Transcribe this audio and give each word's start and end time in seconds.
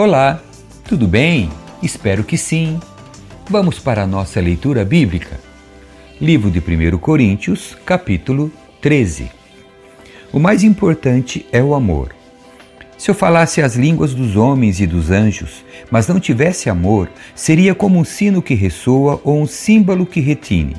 Olá, 0.00 0.40
tudo 0.84 1.08
bem? 1.08 1.50
Espero 1.82 2.22
que 2.22 2.38
sim. 2.38 2.78
Vamos 3.50 3.80
para 3.80 4.04
a 4.04 4.06
nossa 4.06 4.40
leitura 4.40 4.84
bíblica. 4.84 5.40
Livro 6.20 6.52
de 6.52 6.60
1 6.60 6.96
Coríntios, 6.98 7.76
capítulo 7.84 8.48
13. 8.80 9.28
O 10.32 10.38
mais 10.38 10.62
importante 10.62 11.44
é 11.50 11.60
o 11.60 11.74
amor. 11.74 12.14
Se 12.96 13.10
eu 13.10 13.14
falasse 13.14 13.60
as 13.60 13.74
línguas 13.74 14.14
dos 14.14 14.36
homens 14.36 14.78
e 14.78 14.86
dos 14.86 15.10
anjos, 15.10 15.64
mas 15.90 16.06
não 16.06 16.20
tivesse 16.20 16.70
amor, 16.70 17.10
seria 17.34 17.74
como 17.74 17.98
um 17.98 18.04
sino 18.04 18.40
que 18.40 18.54
ressoa 18.54 19.20
ou 19.24 19.42
um 19.42 19.48
símbolo 19.48 20.06
que 20.06 20.20
retine. 20.20 20.76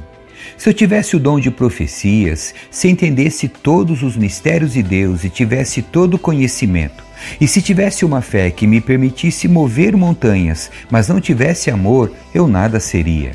Se 0.55 0.69
eu 0.69 0.73
tivesse 0.73 1.17
o 1.17 1.19
dom 1.19 1.41
de 1.41 1.51
profecias, 1.51 2.55
se 2.71 2.87
entendesse 2.87 3.49
todos 3.49 4.01
os 4.01 4.15
mistérios 4.15 4.71
de 4.71 4.81
Deus 4.81 5.25
e 5.25 5.29
tivesse 5.29 5.81
todo 5.81 6.13
o 6.13 6.19
conhecimento, 6.19 7.08
e 7.39 7.47
se 7.47 7.61
tivesse 7.61 8.05
uma 8.05 8.21
fé 8.21 8.51
que 8.51 8.67
me 8.67 8.81
permitisse 8.81 9.47
mover 9.47 9.95
montanhas, 9.95 10.71
mas 10.89 11.07
não 11.07 11.19
tivesse 11.19 11.69
amor, 11.71 12.11
eu 12.33 12.47
nada 12.47 12.79
seria. 12.79 13.31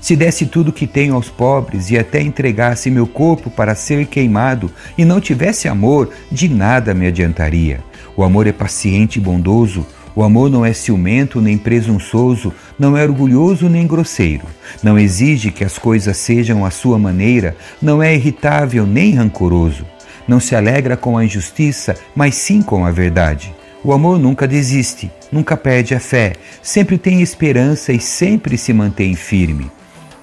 Se 0.00 0.16
desse 0.16 0.46
tudo 0.46 0.72
que 0.72 0.86
tenho 0.86 1.14
aos 1.14 1.28
pobres 1.28 1.90
e 1.90 1.96
até 1.96 2.20
entregasse 2.20 2.90
meu 2.90 3.06
corpo 3.06 3.48
para 3.48 3.76
ser 3.76 4.06
queimado 4.06 4.68
e 4.98 5.04
não 5.04 5.20
tivesse 5.20 5.68
amor, 5.68 6.10
de 6.30 6.48
nada 6.48 6.92
me 6.92 7.06
adiantaria. 7.06 7.80
O 8.16 8.24
amor 8.24 8.48
é 8.48 8.52
paciente 8.52 9.16
e 9.16 9.20
bondoso. 9.20 9.86
O 10.14 10.22
amor 10.22 10.50
não 10.50 10.66
é 10.66 10.72
ciumento 10.72 11.40
nem 11.40 11.56
presunçoso, 11.56 12.52
não 12.76 12.96
é 12.96 13.02
orgulhoso 13.04 13.68
nem 13.68 13.86
grosseiro, 13.86 14.44
não 14.82 14.98
exige 14.98 15.50
que 15.50 15.64
as 15.64 15.78
coisas 15.78 16.18
sejam 16.18 16.66
à 16.66 16.70
sua 16.70 16.98
maneira, 16.98 17.56
não 17.80 18.02
é 18.02 18.14
irritável 18.14 18.84
nem 18.84 19.14
rancoroso 19.14 19.86
não 20.32 20.40
se 20.40 20.56
alegra 20.56 20.96
com 20.96 21.18
a 21.18 21.24
injustiça, 21.26 21.94
mas 22.16 22.36
sim 22.36 22.62
com 22.62 22.86
a 22.86 22.90
verdade. 22.90 23.54
O 23.84 23.92
amor 23.92 24.18
nunca 24.18 24.48
desiste, 24.48 25.10
nunca 25.30 25.58
perde 25.58 25.94
a 25.94 26.00
fé, 26.00 26.32
sempre 26.62 26.96
tem 26.96 27.20
esperança 27.20 27.92
e 27.92 28.00
sempre 28.00 28.56
se 28.56 28.72
mantém 28.72 29.14
firme. 29.14 29.70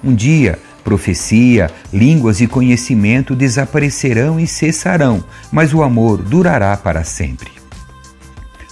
Um 0.02 0.12
dia, 0.12 0.58
profecia, 0.82 1.70
línguas 1.92 2.40
e 2.40 2.48
conhecimento 2.48 3.36
desaparecerão 3.36 4.40
e 4.40 4.48
cessarão, 4.48 5.22
mas 5.52 5.72
o 5.72 5.80
amor 5.80 6.20
durará 6.20 6.76
para 6.76 7.04
sempre. 7.04 7.52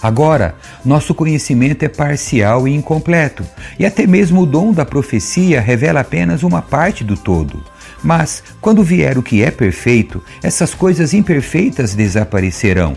Agora, 0.01 0.55
nosso 0.83 1.15
conhecimento 1.15 1.83
é 1.83 1.87
parcial 1.87 2.67
e 2.67 2.75
incompleto, 2.75 3.45
e 3.77 3.85
até 3.85 4.05
mesmo 4.05 4.41
o 4.41 4.45
dom 4.45 4.73
da 4.73 4.85
profecia 4.85 5.61
revela 5.61 6.01
apenas 6.01 6.43
uma 6.43 6.61
parte 6.61 7.01
do 7.01 7.15
todo. 7.15 7.63
Mas, 8.03 8.43
quando 8.61 8.83
vier 8.83 9.17
o 9.17 9.23
que 9.23 9.43
é 9.43 9.51
perfeito, 9.51 10.23
essas 10.41 10.73
coisas 10.73 11.13
imperfeitas 11.13 11.93
desaparecerão. 11.93 12.95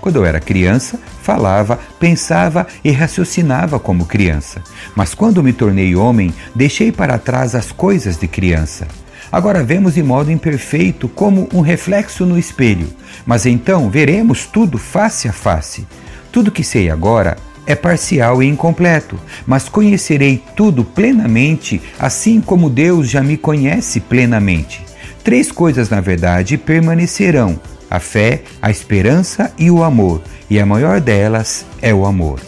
Quando 0.00 0.16
eu 0.16 0.24
era 0.24 0.40
criança, 0.40 0.98
falava, 1.22 1.78
pensava 1.98 2.66
e 2.82 2.90
raciocinava 2.90 3.78
como 3.78 4.06
criança. 4.06 4.62
Mas 4.96 5.14
quando 5.14 5.42
me 5.42 5.52
tornei 5.52 5.94
homem, 5.94 6.32
deixei 6.54 6.90
para 6.90 7.18
trás 7.18 7.54
as 7.54 7.70
coisas 7.70 8.16
de 8.16 8.26
criança. 8.26 8.88
Agora 9.30 9.62
vemos 9.62 9.94
de 9.94 10.02
modo 10.02 10.32
imperfeito 10.32 11.08
como 11.08 11.48
um 11.52 11.60
reflexo 11.60 12.24
no 12.24 12.38
espelho, 12.38 12.88
mas 13.24 13.46
então 13.46 13.90
veremos 13.90 14.46
tudo 14.46 14.78
face 14.78 15.28
a 15.28 15.32
face. 15.32 15.86
Tudo 16.32 16.50
que 16.50 16.64
sei 16.64 16.90
agora 16.90 17.36
é 17.66 17.74
parcial 17.74 18.42
e 18.42 18.46
incompleto, 18.46 19.18
mas 19.46 19.68
conhecerei 19.68 20.42
tudo 20.56 20.84
plenamente, 20.84 21.80
assim 21.98 22.40
como 22.40 22.70
Deus 22.70 23.08
já 23.08 23.22
me 23.22 23.36
conhece 23.36 24.00
plenamente. 24.00 24.84
Três 25.22 25.52
coisas, 25.52 25.90
na 25.90 26.00
verdade, 26.00 26.56
permanecerão: 26.56 27.60
a 27.90 28.00
fé, 28.00 28.42
a 28.60 28.70
esperança 28.70 29.52
e 29.58 29.70
o 29.70 29.84
amor, 29.84 30.22
e 30.48 30.58
a 30.58 30.66
maior 30.66 31.00
delas 31.00 31.64
é 31.82 31.92
o 31.92 32.06
amor. 32.06 32.40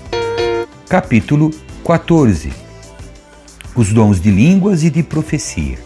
Capítulo 0.88 1.50
14 1.84 2.52
Os 3.74 3.92
dons 3.92 4.20
de 4.20 4.30
línguas 4.30 4.82
e 4.82 4.90
de 4.90 5.02
profecia. 5.02 5.78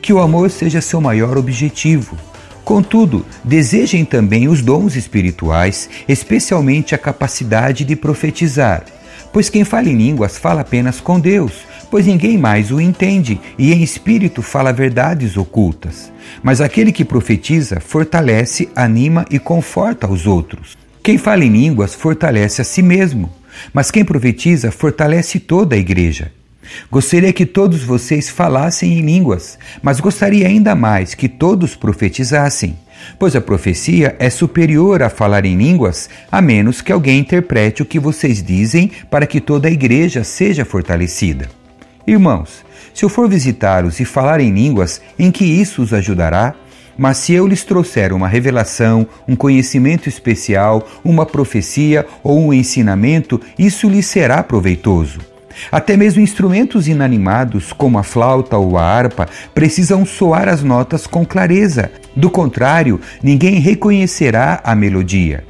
Que 0.00 0.12
o 0.12 0.20
amor 0.20 0.50
seja 0.50 0.80
seu 0.80 1.00
maior 1.00 1.38
objetivo 1.38 2.16
Contudo, 2.64 3.26
desejem 3.44 4.04
também 4.04 4.48
os 4.48 4.62
dons 4.62 4.96
espirituais, 4.96 5.90
especialmente 6.08 6.94
a 6.94 6.98
capacidade 6.98 7.84
de 7.84 7.94
profetizar. 7.94 8.84
Pois 9.32 9.50
quem 9.50 9.64
fala 9.64 9.88
em 9.88 9.96
línguas 9.96 10.38
fala 10.38 10.62
apenas 10.62 10.98
com 11.00 11.20
Deus, 11.20 11.52
pois 11.90 12.06
ninguém 12.06 12.38
mais 12.38 12.70
o 12.70 12.80
entende, 12.80 13.38
e 13.58 13.72
em 13.72 13.82
espírito 13.82 14.40
fala 14.40 14.72
verdades 14.72 15.36
ocultas. 15.36 16.10
Mas 16.42 16.60
aquele 16.60 16.90
que 16.90 17.04
profetiza 17.04 17.80
fortalece, 17.80 18.68
anima 18.74 19.26
e 19.30 19.38
conforta 19.38 20.10
os 20.10 20.26
outros. 20.26 20.76
Quem 21.02 21.18
fala 21.18 21.44
em 21.44 21.50
línguas 21.50 21.94
fortalece 21.94 22.62
a 22.62 22.64
si 22.64 22.80
mesmo, 22.80 23.30
mas 23.72 23.90
quem 23.90 24.04
profetiza 24.04 24.70
fortalece 24.70 25.38
toda 25.38 25.76
a 25.76 25.78
igreja. 25.78 26.32
Gostaria 26.90 27.32
que 27.32 27.46
todos 27.46 27.82
vocês 27.82 28.28
falassem 28.28 28.98
em 28.98 29.02
línguas, 29.02 29.58
mas 29.82 30.00
gostaria 30.00 30.46
ainda 30.46 30.74
mais 30.74 31.14
que 31.14 31.28
todos 31.28 31.74
profetizassem, 31.74 32.76
pois 33.18 33.34
a 33.36 33.40
profecia 33.40 34.16
é 34.18 34.30
superior 34.30 35.02
a 35.02 35.10
falar 35.10 35.44
em 35.44 35.56
línguas, 35.56 36.08
a 36.30 36.40
menos 36.40 36.80
que 36.80 36.92
alguém 36.92 37.20
interprete 37.20 37.82
o 37.82 37.86
que 37.86 37.98
vocês 37.98 38.42
dizem 38.42 38.90
para 39.10 39.26
que 39.26 39.40
toda 39.40 39.68
a 39.68 39.70
igreja 39.70 40.24
seja 40.24 40.64
fortalecida. 40.64 41.48
Irmãos, 42.06 42.64
se 42.92 43.04
eu 43.04 43.08
for 43.08 43.28
visitá-los 43.28 43.98
e 43.98 44.04
falar 44.04 44.40
em 44.40 44.52
línguas, 44.52 45.00
em 45.18 45.30
que 45.30 45.44
isso 45.44 45.82
os 45.82 45.92
ajudará? 45.92 46.54
Mas 46.96 47.16
se 47.18 47.32
eu 47.32 47.46
lhes 47.46 47.64
trouxer 47.64 48.12
uma 48.12 48.28
revelação, 48.28 49.06
um 49.26 49.34
conhecimento 49.34 50.08
especial, 50.08 50.86
uma 51.04 51.26
profecia 51.26 52.06
ou 52.22 52.38
um 52.38 52.52
ensinamento, 52.52 53.40
isso 53.58 53.88
lhes 53.88 54.06
será 54.06 54.42
proveitoso. 54.44 55.33
Até 55.70 55.96
mesmo 55.96 56.22
instrumentos 56.22 56.88
inanimados, 56.88 57.72
como 57.72 57.98
a 57.98 58.02
flauta 58.02 58.56
ou 58.56 58.78
a 58.78 58.82
harpa, 58.82 59.28
precisam 59.54 60.04
soar 60.04 60.48
as 60.48 60.62
notas 60.62 61.06
com 61.06 61.24
clareza. 61.24 61.90
Do 62.14 62.30
contrário, 62.30 63.00
ninguém 63.22 63.58
reconhecerá 63.58 64.60
a 64.64 64.74
melodia. 64.74 65.44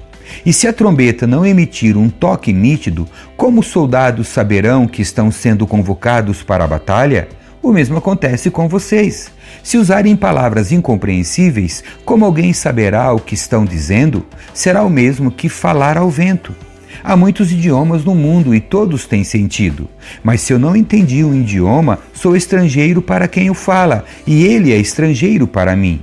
E 0.45 0.53
se 0.53 0.67
a 0.67 0.73
trombeta 0.73 1.27
não 1.27 1.45
emitir 1.45 1.97
um 1.97 2.09
toque 2.09 2.53
nítido, 2.53 3.07
como 3.37 3.61
os 3.61 3.67
soldados 3.67 4.29
saberão 4.29 4.87
que 4.87 5.03
estão 5.03 5.31
sendo 5.31 5.67
convocados 5.67 6.43
para 6.43 6.65
a 6.65 6.69
batalha? 6.69 7.29
O 7.63 7.73
mesmo 7.73 7.97
acontece 7.97 8.51
com 8.51 8.69
vocês. 8.69 9.31
Se 9.63 9.79
usarem 9.79 10.15
palavras 10.17 10.71
incompreensíveis, 10.71 11.83
como 12.05 12.25
alguém 12.25 12.53
saberá 12.53 13.11
o 13.13 13.19
que 13.19 13.35
estão 13.35 13.65
dizendo? 13.65 14.27
Será 14.53 14.83
o 14.83 14.91
mesmo 14.91 15.31
que 15.31 15.49
falar 15.49 15.97
ao 15.97 16.11
vento. 16.11 16.55
Há 17.07 17.19
muitos 17.19 17.53
idiomas 17.53 18.03
no 18.03 18.15
mundo 18.15 18.55
e 18.55 18.61
todos 18.61 19.05
têm 19.05 19.23
sentido. 19.23 19.87
Mas 20.23 20.41
se 20.41 20.55
eu 20.55 20.59
não 20.59 20.75
entendi 20.75 21.23
um 21.23 21.39
idioma, 21.39 21.99
sou 22.15 22.35
estrangeiro 22.35 23.03
para 23.03 23.29
quem 23.29 23.51
o 23.51 23.55
fala, 23.55 24.07
e 24.27 24.45
ele 24.45 24.73
é 24.73 24.79
estrangeiro 24.79 25.47
para 25.47 25.77
mim. 25.77 26.01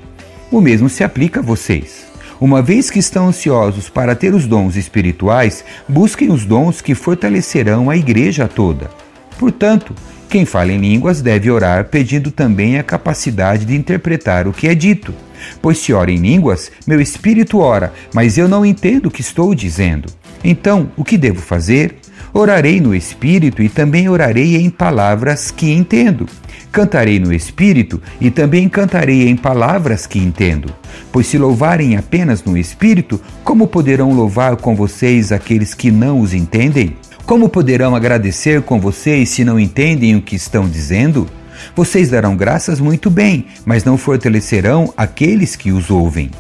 O 0.52 0.62
mesmo 0.62 0.88
se 0.88 1.04
aplica 1.04 1.40
a 1.40 1.44
vocês. 1.44 2.06
Uma 2.40 2.62
vez 2.62 2.92
que 2.92 3.00
estão 3.00 3.30
ansiosos 3.30 3.90
para 3.90 4.16
ter 4.16 4.32
os 4.36 4.46
dons 4.46 4.76
espirituais, 4.76 5.66
busquem 5.90 6.32
os 6.32 6.46
dons 6.46 6.82
que 6.82 6.94
fortalecerão 6.94 7.90
a 7.90 7.98
igreja 7.98 8.48
toda. 8.48 8.92
Portanto, 9.40 9.96
quem 10.30 10.46
fala 10.46 10.72
em 10.72 10.78
línguas 10.78 11.20
deve 11.20 11.50
orar 11.50 11.86
pedindo 11.86 12.30
também 12.30 12.78
a 12.78 12.84
capacidade 12.84 13.66
de 13.66 13.76
interpretar 13.76 14.48
o 14.48 14.54
que 14.54 14.68
é 14.68 14.76
dito. 14.76 15.16
Pois 15.64 15.80
se 15.80 15.94
ora 15.94 16.12
em 16.12 16.18
línguas, 16.18 16.72
meu 16.86 17.02
espírito 17.02 17.58
ora, 17.58 17.92
mas 18.14 18.38
eu 18.38 18.48
não 18.48 18.64
entendo 18.64 19.08
o 19.08 19.12
que 19.12 19.22
estou 19.22 19.56
dizendo. 19.56 20.21
Então, 20.44 20.92
o 20.98 21.04
que 21.04 21.18
devo 21.18 21.42
fazer? 21.42 21.96
Orarei 22.34 22.80
no 22.80 22.96
Espírito 22.96 23.62
e 23.62 23.68
também 23.68 24.08
orarei 24.08 24.56
em 24.56 24.70
palavras 24.70 25.52
que 25.52 25.72
entendo. 25.72 26.26
Cantarei 26.72 27.20
no 27.20 27.34
Espírito 27.34 28.02
e 28.22 28.32
também 28.32 28.70
cantarei 28.70 29.28
em 29.28 29.36
palavras 29.36 30.08
que 30.08 30.18
entendo. 30.18 30.74
Pois 31.12 31.28
se 31.28 31.38
louvarem 31.38 31.98
apenas 31.98 32.44
no 32.44 32.58
Espírito, 32.58 33.20
como 33.44 33.68
poderão 33.68 34.14
louvar 34.14 34.56
com 34.56 34.74
vocês 34.76 35.32
aqueles 35.34 35.74
que 35.74 35.92
não 35.92 36.22
os 36.22 36.34
entendem? 36.34 36.96
Como 37.26 37.50
poderão 37.50 37.96
agradecer 37.96 38.62
com 38.62 38.80
vocês 38.80 39.30
se 39.30 39.44
não 39.44 39.60
entendem 39.60 40.16
o 40.16 40.22
que 40.22 40.36
estão 40.36 40.68
dizendo? 40.68 41.28
Vocês 41.76 42.10
darão 42.10 42.36
graças 42.36 42.80
muito 42.80 43.10
bem, 43.10 43.46
mas 43.66 43.84
não 43.84 43.98
fortalecerão 43.98 44.94
aqueles 44.98 45.56
que 45.56 45.72
os 45.72 45.90
ouvem. 45.90 46.32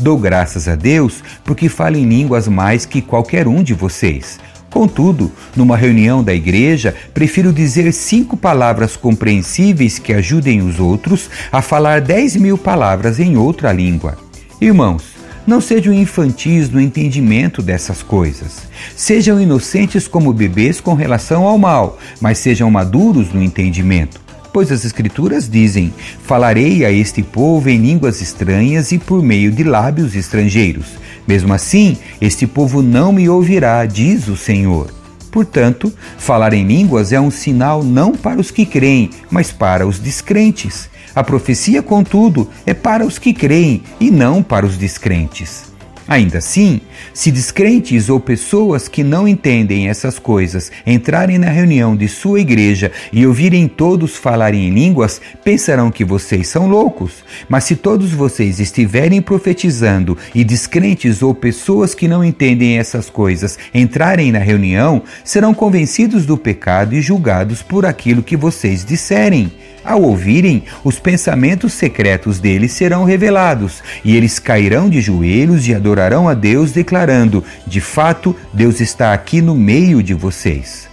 Dou 0.00 0.16
graças 0.16 0.68
a 0.68 0.74
Deus 0.74 1.22
porque 1.44 1.68
falo 1.68 1.96
em 1.96 2.08
línguas 2.08 2.46
mais 2.46 2.86
que 2.86 3.02
qualquer 3.02 3.48
um 3.48 3.62
de 3.62 3.74
vocês. 3.74 4.38
Contudo, 4.70 5.32
numa 5.56 5.76
reunião 5.76 6.22
da 6.22 6.32
igreja, 6.32 6.94
prefiro 7.12 7.52
dizer 7.52 7.90
cinco 7.92 8.36
palavras 8.36 8.96
compreensíveis 8.96 9.98
que 9.98 10.12
ajudem 10.12 10.60
os 10.60 10.78
outros 10.78 11.28
a 11.50 11.62
falar 11.62 12.00
dez 12.00 12.36
mil 12.36 12.56
palavras 12.56 13.18
em 13.18 13.36
outra 13.36 13.72
língua. 13.72 14.16
Irmãos, 14.60 15.04
não 15.46 15.60
sejam 15.60 15.94
infantis 15.94 16.68
no 16.68 16.80
entendimento 16.80 17.62
dessas 17.62 18.02
coisas. 18.02 18.68
Sejam 18.94 19.40
inocentes 19.40 20.06
como 20.06 20.32
bebês 20.32 20.80
com 20.80 20.92
relação 20.92 21.44
ao 21.44 21.56
mal, 21.56 21.98
mas 22.20 22.38
sejam 22.38 22.70
maduros 22.70 23.32
no 23.32 23.42
entendimento. 23.42 24.27
Pois 24.58 24.72
as 24.72 24.84
Escrituras 24.84 25.48
dizem: 25.48 25.94
Falarei 26.24 26.84
a 26.84 26.90
este 26.90 27.22
povo 27.22 27.68
em 27.68 27.78
línguas 27.78 28.20
estranhas 28.20 28.90
e 28.90 28.98
por 28.98 29.22
meio 29.22 29.52
de 29.52 29.62
lábios 29.62 30.16
estrangeiros. 30.16 30.98
Mesmo 31.28 31.54
assim, 31.54 31.96
este 32.20 32.44
povo 32.44 32.82
não 32.82 33.12
me 33.12 33.28
ouvirá, 33.28 33.86
diz 33.86 34.26
o 34.26 34.36
Senhor. 34.36 34.92
Portanto, 35.30 35.92
falar 36.16 36.52
em 36.52 36.66
línguas 36.66 37.12
é 37.12 37.20
um 37.20 37.30
sinal 37.30 37.84
não 37.84 38.10
para 38.10 38.40
os 38.40 38.50
que 38.50 38.66
creem, 38.66 39.10
mas 39.30 39.52
para 39.52 39.86
os 39.86 40.00
descrentes. 40.00 40.90
A 41.14 41.22
profecia, 41.22 41.80
contudo, 41.80 42.48
é 42.66 42.74
para 42.74 43.06
os 43.06 43.16
que 43.16 43.32
creem 43.32 43.84
e 44.00 44.10
não 44.10 44.42
para 44.42 44.66
os 44.66 44.76
descrentes. 44.76 45.67
Ainda 46.08 46.38
assim, 46.38 46.80
se 47.12 47.30
descrentes 47.30 48.08
ou 48.08 48.18
pessoas 48.18 48.88
que 48.88 49.04
não 49.04 49.28
entendem 49.28 49.90
essas 49.90 50.18
coisas 50.18 50.72
entrarem 50.86 51.36
na 51.36 51.50
reunião 51.50 51.94
de 51.94 52.08
sua 52.08 52.40
igreja 52.40 52.90
e 53.12 53.26
ouvirem 53.26 53.68
todos 53.68 54.16
falarem 54.16 54.68
em 54.68 54.70
línguas, 54.70 55.20
pensarão 55.44 55.90
que 55.90 56.06
vocês 56.06 56.48
são 56.48 56.66
loucos. 56.66 57.22
Mas 57.46 57.64
se 57.64 57.76
todos 57.76 58.10
vocês 58.10 58.58
estiverem 58.58 59.20
profetizando 59.20 60.16
e 60.34 60.42
descrentes 60.42 61.20
ou 61.20 61.34
pessoas 61.34 61.94
que 61.94 62.08
não 62.08 62.24
entendem 62.24 62.78
essas 62.78 63.10
coisas 63.10 63.58
entrarem 63.74 64.32
na 64.32 64.38
reunião, 64.38 65.02
serão 65.22 65.52
convencidos 65.52 66.24
do 66.24 66.38
pecado 66.38 66.94
e 66.94 67.02
julgados 67.02 67.60
por 67.60 67.84
aquilo 67.84 68.22
que 68.22 68.34
vocês 68.34 68.82
disserem. 68.82 69.52
Ao 69.88 70.02
ouvirem, 70.02 70.64
os 70.84 70.98
pensamentos 70.98 71.72
secretos 71.72 72.38
deles 72.38 72.72
serão 72.72 73.04
revelados, 73.04 73.82
e 74.04 74.14
eles 74.14 74.38
cairão 74.38 74.86
de 74.90 75.00
joelhos 75.00 75.66
e 75.66 75.74
adorarão 75.74 76.28
a 76.28 76.34
Deus, 76.34 76.72
declarando: 76.72 77.42
De 77.66 77.80
fato, 77.80 78.36
Deus 78.52 78.82
está 78.82 79.14
aqui 79.14 79.40
no 79.40 79.54
meio 79.54 80.02
de 80.02 80.12
vocês. 80.12 80.90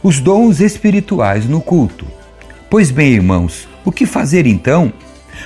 Os 0.00 0.20
dons 0.20 0.60
espirituais 0.60 1.48
no 1.48 1.60
culto. 1.60 2.06
Pois 2.70 2.92
bem, 2.92 3.14
irmãos, 3.14 3.68
o 3.84 3.90
que 3.90 4.06
fazer 4.06 4.46
então? 4.46 4.92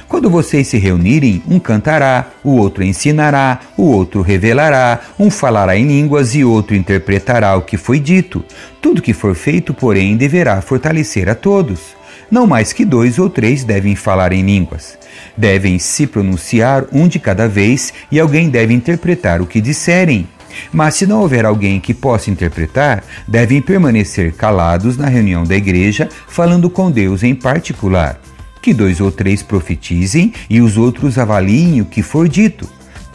Quando 0.07 0.29
vocês 0.29 0.69
se 0.69 0.77
reunirem, 0.77 1.43
um 1.49 1.59
cantará, 1.59 2.33
o 2.45 2.51
outro 2.51 2.85
ensinará, 2.85 3.61
o 3.79 3.85
outro 3.85 4.21
revelará, 4.21 5.01
um 5.19 5.31
falará 5.31 5.75
em 5.75 5.87
línguas 5.87 6.35
e 6.35 6.45
outro 6.45 6.77
interpretará 6.77 7.57
o 7.57 7.63
que 7.63 7.79
foi 7.79 7.99
dito. 7.99 8.45
Tudo 8.83 9.01
que 9.01 9.15
for 9.15 9.35
feito, 9.35 9.73
porém, 9.73 10.19
deverá 10.19 10.61
fortalecer 10.61 11.31
a 11.31 11.35
todos. 11.35 12.02
Não 12.33 12.47
mais 12.47 12.73
que 12.73 12.83
dois 12.83 13.19
ou 13.19 13.29
três 13.29 13.63
devem 13.63 13.95
falar 13.95 14.33
em 14.33 14.41
línguas. 14.43 14.97
Devem 15.37 15.79
se 15.79 16.07
pronunciar 16.07 16.87
um 16.91 17.07
de 17.07 17.19
cada 17.19 17.47
vez 17.47 17.93
e 18.11 18.19
alguém 18.19 18.49
deve 18.49 18.73
interpretar 18.73 19.43
o 19.43 19.47
que 19.47 19.61
disserem. 19.61 20.27
Mas 20.73 20.95
se 20.95 21.07
não 21.07 21.21
houver 21.21 21.45
alguém 21.45 21.79
que 21.79 21.93
possa 21.93 22.31
interpretar, 22.31 23.05
devem 23.29 23.61
permanecer 23.61 24.33
calados 24.33 24.97
na 24.97 25.09
reunião 25.09 25.45
da 25.45 25.55
igreja, 25.55 26.09
falando 26.27 26.71
com 26.71 26.91
Deus 26.91 27.23
em 27.23 27.35
particular. 27.35 28.19
Que 28.63 28.73
dois 28.73 28.99
ou 28.99 29.13
três 29.13 29.43
profetizem 29.43 30.33
e 30.49 30.63
os 30.63 30.79
outros 30.79 31.19
avaliem 31.19 31.83
o 31.83 31.85
que 31.85 32.03
for 32.03 32.27
dito. 32.31 32.67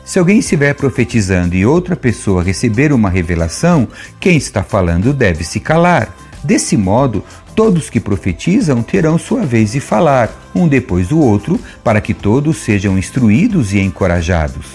Se 0.05 0.19
alguém 0.19 0.37
estiver 0.37 0.75
profetizando 0.75 1.55
e 1.55 1.65
outra 1.65 1.95
pessoa 1.95 2.43
receber 2.43 2.93
uma 2.93 3.09
revelação, 3.09 3.87
quem 4.19 4.37
está 4.37 4.61
falando 4.61 5.11
deve 5.11 5.43
se 5.43 5.59
calar. 5.59 6.15
Desse 6.43 6.77
modo, 6.77 7.23
Todos 7.57 7.89
que 7.89 7.99
profetizam 7.99 8.83
terão 8.83 9.17
sua 9.17 9.43
vez 9.43 9.71
de 9.71 9.79
falar, 9.79 10.29
um 10.53 10.67
depois 10.67 11.07
do 11.07 11.19
outro, 11.19 11.59
para 11.83 11.99
que 11.99 12.13
todos 12.13 12.57
sejam 12.57 12.99
instruídos 12.99 13.73
e 13.73 13.79
encorajados. 13.79 14.67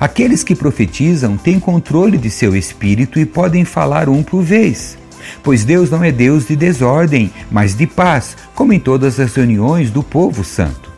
Aqueles 0.00 0.42
que 0.42 0.56
profetizam 0.56 1.36
têm 1.36 1.60
controle 1.60 2.18
de 2.18 2.28
seu 2.28 2.56
espírito 2.56 3.20
e 3.20 3.24
podem 3.24 3.64
falar 3.64 4.08
um 4.08 4.20
por 4.20 4.42
vez. 4.42 4.98
Pois 5.44 5.64
Deus 5.64 5.90
não 5.90 6.02
é 6.02 6.10
Deus 6.10 6.48
de 6.48 6.56
desordem, 6.56 7.30
mas 7.52 7.76
de 7.76 7.86
paz, 7.86 8.36
como 8.52 8.72
em 8.72 8.80
todas 8.80 9.20
as 9.20 9.32
reuniões 9.32 9.92
do 9.92 10.02
povo 10.02 10.42
santo. 10.42 10.90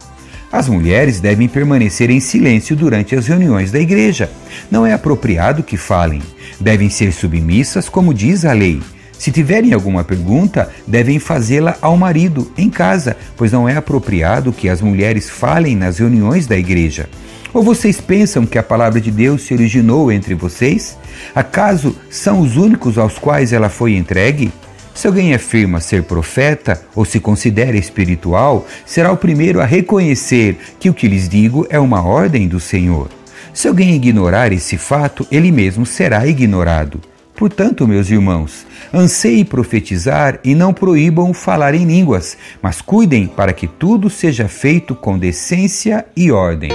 As 0.50 0.70
mulheres 0.70 1.20
devem 1.20 1.48
permanecer 1.48 2.08
em 2.08 2.18
silêncio 2.18 2.74
durante 2.74 3.14
as 3.14 3.26
reuniões 3.26 3.70
da 3.70 3.78
igreja. 3.78 4.30
Não 4.70 4.86
é 4.86 4.94
apropriado 4.94 5.62
que 5.62 5.76
falem. 5.76 6.22
Devem 6.58 6.88
ser 6.88 7.12
submissas, 7.12 7.90
como 7.90 8.14
diz 8.14 8.46
a 8.46 8.54
lei. 8.54 8.80
Se 9.18 9.32
tiverem 9.32 9.72
alguma 9.72 10.04
pergunta, 10.04 10.70
devem 10.86 11.18
fazê-la 11.18 11.76
ao 11.80 11.96
marido, 11.96 12.52
em 12.56 12.68
casa, 12.68 13.16
pois 13.36 13.52
não 13.52 13.68
é 13.68 13.76
apropriado 13.76 14.52
que 14.52 14.68
as 14.68 14.80
mulheres 14.80 15.30
falem 15.30 15.74
nas 15.74 15.98
reuniões 15.98 16.46
da 16.46 16.56
igreja. 16.56 17.08
Ou 17.52 17.62
vocês 17.62 18.00
pensam 18.00 18.44
que 18.44 18.58
a 18.58 18.62
palavra 18.62 19.00
de 19.00 19.10
Deus 19.10 19.42
se 19.42 19.54
originou 19.54 20.12
entre 20.12 20.34
vocês? 20.34 20.98
Acaso 21.34 21.96
são 22.10 22.40
os 22.40 22.56
únicos 22.56 22.98
aos 22.98 23.18
quais 23.18 23.52
ela 23.52 23.70
foi 23.70 23.96
entregue? 23.96 24.52
Se 24.94 25.06
alguém 25.06 25.34
afirma 25.34 25.80
ser 25.80 26.02
profeta 26.02 26.82
ou 26.94 27.04
se 27.04 27.20
considera 27.20 27.76
espiritual, 27.76 28.66
será 28.84 29.12
o 29.12 29.16
primeiro 29.16 29.60
a 29.60 29.64
reconhecer 29.64 30.58
que 30.78 30.88
o 30.90 30.94
que 30.94 31.08
lhes 31.08 31.28
digo 31.28 31.66
é 31.70 31.78
uma 31.78 32.02
ordem 32.02 32.46
do 32.48 32.60
Senhor. 32.60 33.08
Se 33.52 33.68
alguém 33.68 33.94
ignorar 33.94 34.52
esse 34.52 34.76
fato, 34.76 35.26
ele 35.30 35.50
mesmo 35.50 35.86
será 35.86 36.26
ignorado. 36.26 37.00
Portanto, 37.36 37.86
meus 37.86 38.10
irmãos, 38.10 38.66
anseiem 38.92 39.44
profetizar 39.44 40.40
e 40.42 40.54
não 40.54 40.72
proíbam 40.72 41.34
falar 41.34 41.74
em 41.74 41.84
línguas, 41.84 42.36
mas 42.62 42.80
cuidem 42.80 43.26
para 43.26 43.52
que 43.52 43.66
tudo 43.66 44.08
seja 44.08 44.48
feito 44.48 44.94
com 44.94 45.18
decência 45.18 46.06
e 46.16 46.32
ordem. 46.32 46.70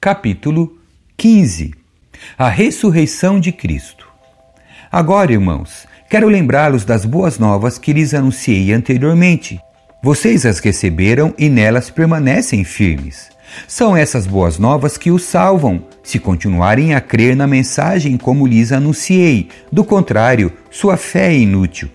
Capítulo 0.00 0.78
15 1.16 1.74
A 2.38 2.48
ressurreição 2.48 3.40
de 3.40 3.50
Cristo. 3.50 4.06
Agora, 4.90 5.32
irmãos, 5.32 5.88
quero 6.08 6.28
lembrá-los 6.28 6.84
das 6.84 7.04
boas 7.04 7.36
novas 7.40 7.76
que 7.76 7.92
lhes 7.92 8.14
anunciei 8.14 8.72
anteriormente. 8.72 9.60
Vocês 10.00 10.46
as 10.46 10.60
receberam 10.60 11.34
e 11.36 11.48
nelas 11.48 11.90
permanecem 11.90 12.62
firmes. 12.62 13.30
São 13.66 13.96
essas 13.96 14.26
boas 14.26 14.58
novas 14.58 14.96
que 14.96 15.10
os 15.10 15.22
salvam, 15.24 15.82
se 16.02 16.18
continuarem 16.18 16.94
a 16.94 17.00
crer 17.00 17.36
na 17.36 17.46
mensagem 17.46 18.16
como 18.16 18.46
lhes 18.46 18.72
anunciei. 18.72 19.48
Do 19.70 19.84
contrário, 19.84 20.52
sua 20.70 20.96
fé 20.96 21.28
é 21.28 21.38
inútil. 21.38 21.88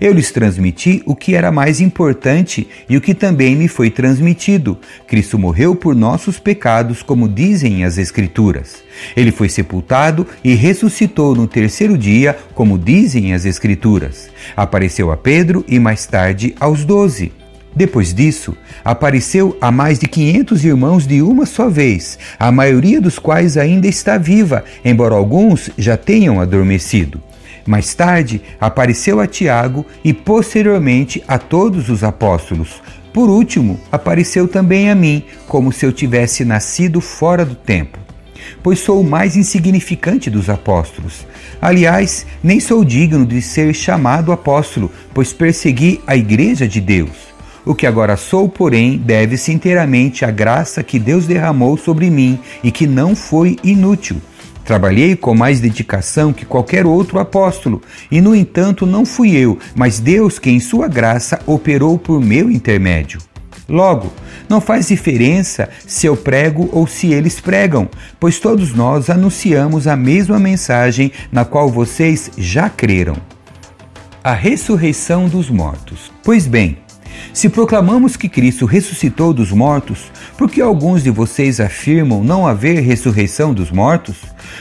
Eu 0.00 0.12
lhes 0.12 0.30
transmiti 0.30 1.02
o 1.06 1.14
que 1.14 1.34
era 1.34 1.50
mais 1.50 1.80
importante 1.80 2.68
e 2.88 2.96
o 2.96 3.00
que 3.00 3.14
também 3.14 3.56
me 3.56 3.68
foi 3.68 3.90
transmitido. 3.90 4.78
Cristo 5.06 5.38
morreu 5.38 5.74
por 5.74 5.94
nossos 5.94 6.38
pecados, 6.38 7.02
como 7.02 7.28
dizem 7.28 7.84
as 7.84 7.98
Escrituras. 7.98 8.82
Ele 9.16 9.32
foi 9.32 9.48
sepultado 9.48 10.26
e 10.42 10.54
ressuscitou 10.54 11.34
no 11.34 11.46
terceiro 11.46 11.96
dia, 11.96 12.36
como 12.54 12.78
dizem 12.78 13.32
as 13.32 13.44
Escrituras. 13.44 14.30
Apareceu 14.56 15.10
a 15.10 15.16
Pedro 15.16 15.64
e 15.68 15.78
mais 15.78 16.06
tarde 16.06 16.54
aos 16.60 16.84
doze. 16.84 17.32
Depois 17.74 18.12
disso, 18.12 18.56
apareceu 18.84 19.56
a 19.60 19.70
mais 19.70 19.98
de 19.98 20.06
500 20.06 20.64
irmãos 20.64 21.06
de 21.06 21.22
uma 21.22 21.46
só 21.46 21.68
vez, 21.68 22.18
a 22.38 22.50
maioria 22.50 23.00
dos 23.00 23.18
quais 23.18 23.56
ainda 23.56 23.86
está 23.86 24.18
viva, 24.18 24.64
embora 24.84 25.14
alguns 25.14 25.70
já 25.78 25.96
tenham 25.96 26.40
adormecido. 26.40 27.22
Mais 27.66 27.94
tarde, 27.94 28.40
apareceu 28.58 29.20
a 29.20 29.26
Tiago 29.26 29.84
e 30.02 30.14
posteriormente 30.14 31.22
a 31.28 31.38
todos 31.38 31.90
os 31.90 32.02
apóstolos. 32.02 32.80
Por 33.12 33.28
último, 33.28 33.78
apareceu 33.92 34.48
também 34.48 34.90
a 34.90 34.94
mim, 34.94 35.22
como 35.46 35.70
se 35.70 35.84
eu 35.84 35.92
tivesse 35.92 36.44
nascido 36.44 37.00
fora 37.00 37.44
do 37.44 37.54
tempo. 37.54 37.98
Pois 38.62 38.78
sou 38.78 39.00
o 39.00 39.04
mais 39.04 39.36
insignificante 39.36 40.30
dos 40.30 40.48
apóstolos. 40.48 41.26
Aliás, 41.60 42.24
nem 42.42 42.58
sou 42.58 42.82
digno 42.84 43.26
de 43.26 43.42
ser 43.42 43.74
chamado 43.74 44.32
apóstolo, 44.32 44.90
pois 45.12 45.32
persegui 45.32 46.00
a 46.06 46.16
igreja 46.16 46.66
de 46.66 46.80
Deus. 46.80 47.27
O 47.68 47.74
que 47.74 47.86
agora 47.86 48.16
sou, 48.16 48.48
porém, 48.48 48.96
deve-se 48.96 49.52
inteiramente 49.52 50.24
à 50.24 50.30
graça 50.30 50.82
que 50.82 50.98
Deus 50.98 51.26
derramou 51.26 51.76
sobre 51.76 52.08
mim 52.08 52.38
e 52.64 52.72
que 52.72 52.86
não 52.86 53.14
foi 53.14 53.58
inútil. 53.62 54.22
Trabalhei 54.64 55.14
com 55.14 55.34
mais 55.34 55.60
dedicação 55.60 56.32
que 56.32 56.46
qualquer 56.46 56.86
outro 56.86 57.18
apóstolo, 57.18 57.82
e 58.10 58.22
no 58.22 58.34
entanto 58.34 58.86
não 58.86 59.04
fui 59.04 59.36
eu, 59.36 59.58
mas 59.74 60.00
Deus 60.00 60.38
que 60.38 60.48
em 60.48 60.60
sua 60.60 60.88
graça 60.88 61.40
operou 61.44 61.98
por 61.98 62.22
meu 62.22 62.50
intermédio. 62.50 63.20
Logo, 63.68 64.10
não 64.48 64.62
faz 64.62 64.88
diferença 64.88 65.68
se 65.86 66.06
eu 66.06 66.16
prego 66.16 66.70
ou 66.72 66.86
se 66.86 67.12
eles 67.12 67.38
pregam, 67.38 67.86
pois 68.18 68.38
todos 68.38 68.72
nós 68.72 69.10
anunciamos 69.10 69.86
a 69.86 69.94
mesma 69.94 70.38
mensagem 70.38 71.12
na 71.30 71.44
qual 71.44 71.68
vocês 71.68 72.30
já 72.38 72.70
creram. 72.70 73.16
A 74.24 74.32
ressurreição 74.32 75.28
dos 75.28 75.50
mortos. 75.50 76.10
Pois 76.24 76.46
bem, 76.46 76.78
se 77.32 77.48
proclamamos 77.48 78.16
que 78.16 78.28
Cristo 78.28 78.66
ressuscitou 78.66 79.32
dos 79.32 79.52
mortos, 79.52 80.10
por 80.36 80.50
que 80.50 80.60
alguns 80.60 81.02
de 81.02 81.10
vocês 81.10 81.60
afirmam 81.60 82.22
não 82.22 82.46
haver 82.46 82.80
ressurreição 82.80 83.54
dos 83.54 83.70
mortos? 83.70 84.16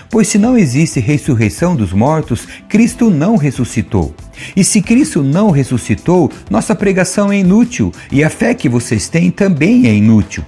Pois 0.10 0.28
se 0.28 0.38
não 0.38 0.58
existe 0.58 1.00
ressurreição 1.00 1.76
dos 1.76 1.94
mortos, 1.94 2.48
Cristo 2.68 3.10
não 3.10 3.36
ressuscitou. 3.36 4.14
E 4.56 4.64
se 4.64 4.82
Cristo 4.82 5.24
não 5.24 5.50
ressuscitou, 5.50 6.32
nossa 6.50 6.76
pregação 6.76 7.32
é 7.32 7.40
inútil 7.40 7.92
e 8.12 8.24
a 8.24 8.30
fé 8.30 8.54
que 8.54 8.70
vocês 8.70 9.10
têm 9.10 9.32
também 9.32 9.88
é 9.88 9.94
inútil. 9.94 10.44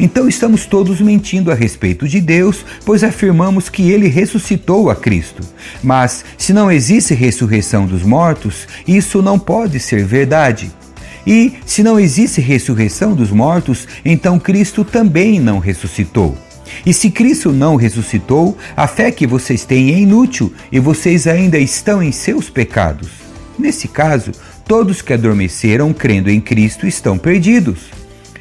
Então 0.00 0.28
estamos 0.28 0.64
todos 0.64 1.00
mentindo 1.00 1.50
a 1.50 1.54
respeito 1.54 2.06
de 2.06 2.20
Deus, 2.20 2.64
pois 2.84 3.02
afirmamos 3.02 3.68
que 3.68 3.90
ele 3.90 4.06
ressuscitou 4.06 4.90
a 4.90 4.94
Cristo. 4.94 5.42
Mas, 5.82 6.24
se 6.36 6.52
não 6.52 6.70
existe 6.70 7.14
ressurreição 7.14 7.84
dos 7.84 8.04
mortos, 8.04 8.68
isso 8.86 9.20
não 9.20 9.38
pode 9.38 9.80
ser 9.80 10.04
verdade. 10.04 10.70
E, 11.28 11.52
se 11.66 11.82
não 11.82 12.00
existe 12.00 12.40
ressurreição 12.40 13.12
dos 13.12 13.30
mortos, 13.30 13.86
então 14.02 14.38
Cristo 14.38 14.82
também 14.82 15.38
não 15.38 15.58
ressuscitou. 15.58 16.34
E 16.86 16.94
se 16.94 17.10
Cristo 17.10 17.52
não 17.52 17.76
ressuscitou, 17.76 18.56
a 18.74 18.86
fé 18.86 19.10
que 19.10 19.26
vocês 19.26 19.66
têm 19.66 19.92
é 19.92 19.98
inútil 19.98 20.50
e 20.72 20.80
vocês 20.80 21.26
ainda 21.26 21.58
estão 21.58 22.02
em 22.02 22.12
seus 22.12 22.48
pecados. 22.48 23.10
Nesse 23.58 23.88
caso, 23.88 24.32
todos 24.66 25.02
que 25.02 25.12
adormeceram 25.12 25.92
crendo 25.92 26.30
em 26.30 26.40
Cristo 26.40 26.86
estão 26.86 27.18
perdidos. 27.18 27.90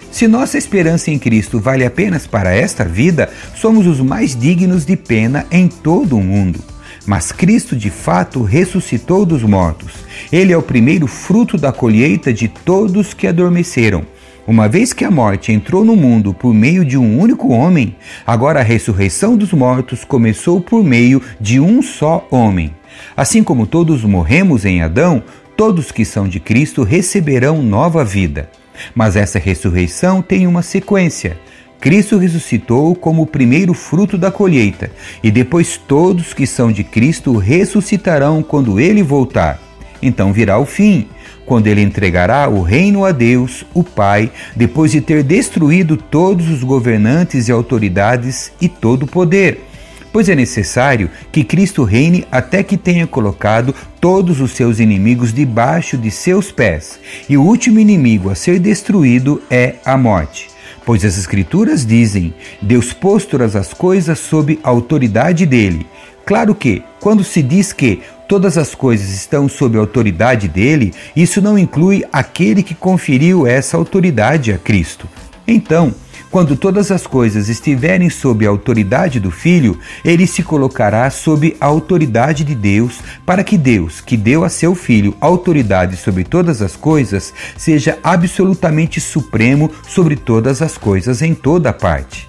Se 0.09 0.25
nossa 0.25 0.57
esperança 0.57 1.11
em 1.11 1.19
Cristo 1.19 1.59
vale 1.59 1.83
apenas 1.83 2.25
para 2.25 2.55
esta 2.55 2.85
vida, 2.85 3.29
somos 3.53 3.85
os 3.85 3.99
mais 3.99 4.33
dignos 4.33 4.85
de 4.85 4.95
pena 4.95 5.45
em 5.51 5.67
todo 5.67 6.15
o 6.15 6.23
mundo. 6.23 6.63
Mas 7.07 7.31
Cristo 7.31 7.73
de 7.73 7.89
fato 7.89 8.43
ressuscitou 8.43 9.25
dos 9.25 9.41
mortos. 9.41 9.93
Ele 10.29 10.51
é 10.51 10.57
o 10.57 10.61
primeiro 10.61 11.07
fruto 11.07 11.57
da 11.57 11.71
colheita 11.71 12.33
de 12.33 12.49
todos 12.49 13.13
que 13.13 13.25
adormeceram. 13.25 14.05
Uma 14.45 14.67
vez 14.67 14.91
que 14.91 15.05
a 15.05 15.11
morte 15.11 15.53
entrou 15.53 15.85
no 15.85 15.95
mundo 15.95 16.33
por 16.33 16.53
meio 16.53 16.83
de 16.83 16.97
um 16.97 17.17
único 17.17 17.47
homem, 17.47 17.95
agora 18.25 18.59
a 18.59 18.63
ressurreição 18.63 19.37
dos 19.37 19.53
mortos 19.53 20.03
começou 20.03 20.59
por 20.59 20.83
meio 20.83 21.21
de 21.39 21.61
um 21.61 21.81
só 21.81 22.27
homem. 22.29 22.75
Assim 23.15 23.41
como 23.41 23.65
todos 23.65 24.03
morremos 24.03 24.65
em 24.65 24.81
Adão, 24.81 25.23
todos 25.55 25.93
que 25.93 26.03
são 26.03 26.27
de 26.27 26.41
Cristo 26.41 26.83
receberão 26.83 27.63
nova 27.63 28.03
vida. 28.03 28.49
Mas 28.93 29.15
essa 29.15 29.39
ressurreição 29.39 30.21
tem 30.21 30.45
uma 30.45 30.61
sequência. 30.61 31.39
Cristo 31.79 32.17
ressuscitou 32.17 32.95
como 32.95 33.21
o 33.21 33.27
primeiro 33.27 33.73
fruto 33.73 34.17
da 34.17 34.31
colheita, 34.31 34.91
e 35.23 35.29
depois 35.29 35.77
todos 35.77 36.33
que 36.33 36.47
são 36.47 36.71
de 36.71 36.83
Cristo 36.83 37.37
ressuscitarão 37.37 38.41
quando 38.41 38.79
ele 38.79 39.03
voltar. 39.03 39.61
Então 40.01 40.33
virá 40.33 40.57
o 40.57 40.65
fim, 40.65 41.07
quando 41.45 41.67
ele 41.67 41.81
entregará 41.81 42.49
o 42.49 42.61
reino 42.61 43.05
a 43.05 43.11
Deus, 43.11 43.65
o 43.73 43.83
Pai, 43.83 44.31
depois 44.55 44.91
de 44.91 45.01
ter 45.01 45.23
destruído 45.23 45.95
todos 45.95 46.49
os 46.49 46.63
governantes 46.63 47.47
e 47.47 47.51
autoridades 47.51 48.51
e 48.59 48.67
todo 48.67 49.03
o 49.03 49.07
poder. 49.07 49.63
Pois 50.11 50.29
é 50.29 50.35
necessário 50.35 51.09
que 51.31 51.43
Cristo 51.43 51.83
reine 51.83 52.25
até 52.31 52.63
que 52.63 52.75
tenha 52.75 53.05
colocado 53.05 53.73
todos 54.01 54.41
os 54.41 54.51
seus 54.51 54.79
inimigos 54.79 55.31
debaixo 55.31 55.97
de 55.97 56.09
seus 56.09 56.51
pés, 56.51 56.99
e 57.29 57.37
o 57.37 57.43
último 57.43 57.79
inimigo 57.79 58.29
a 58.29 58.35
ser 58.35 58.59
destruído 58.59 59.41
é 59.49 59.75
a 59.85 59.97
morte. 59.97 60.56
Pois 60.87 61.03
as 61.03 61.17
Escrituras 61.17 61.85
dizem: 61.85 62.33
Deus 62.61 62.93
pôs 62.93 63.25
todas 63.25 63.57
as 63.57 63.73
coisas 63.73 64.17
sob 64.19 64.57
a 64.63 64.69
autoridade 64.69 65.45
dele. 65.45 65.85
Claro 66.25 66.55
que, 66.55 66.81
quando 67.01 67.25
se 67.25 67.43
diz 67.43 67.73
que 67.73 67.99
todas 68.25 68.57
as 68.57 68.73
coisas 68.73 69.09
estão 69.09 69.49
sob 69.49 69.75
a 69.75 69.81
autoridade 69.81 70.47
dele, 70.47 70.93
isso 71.13 71.41
não 71.41 71.59
inclui 71.59 72.05
aquele 72.09 72.63
que 72.63 72.73
conferiu 72.73 73.45
essa 73.45 73.75
autoridade 73.75 74.53
a 74.53 74.57
Cristo. 74.57 75.09
Então, 75.45 75.93
quando 76.29 76.55
todas 76.55 76.91
as 76.91 77.07
coisas 77.07 77.47
estiverem 77.47 78.09
sob 78.09 78.45
a 78.45 78.49
autoridade 78.49 79.19
do 79.19 79.31
Filho, 79.31 79.79
ele 80.03 80.27
se 80.27 80.43
colocará 80.43 81.09
sob 81.09 81.55
a 81.59 81.65
autoridade 81.65 82.43
de 82.43 82.53
Deus, 82.53 82.99
para 83.25 83.43
que 83.43 83.57
Deus, 83.57 84.01
que 84.01 84.17
deu 84.17 84.43
a 84.43 84.49
seu 84.49 84.75
Filho 84.75 85.15
autoridade 85.21 85.95
sobre 85.95 86.23
todas 86.23 86.61
as 86.61 86.75
coisas, 86.75 87.33
seja 87.57 87.97
absolutamente 88.03 88.99
supremo 88.99 89.71
sobre 89.87 90.15
todas 90.15 90.61
as 90.61 90.77
coisas 90.77 91.21
em 91.21 91.33
toda 91.33 91.71
parte. 91.71 92.27